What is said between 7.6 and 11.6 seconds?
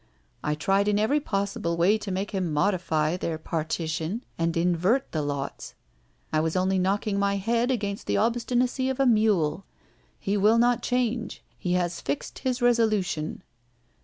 against the obstinacy of a mule. He will not change;